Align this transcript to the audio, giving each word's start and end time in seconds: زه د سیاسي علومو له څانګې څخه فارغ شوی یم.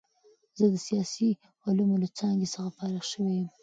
زه 0.57 0.65
د 0.73 0.75
سیاسي 0.87 1.29
علومو 1.65 1.95
له 2.03 2.07
څانګې 2.17 2.47
څخه 2.53 2.69
فارغ 2.77 3.03
شوی 3.11 3.33
یم. 3.39 3.49